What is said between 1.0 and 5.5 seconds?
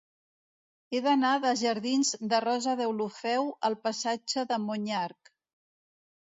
d'anar dels jardins de Rosa Deulofeu al passatge de Monyarc.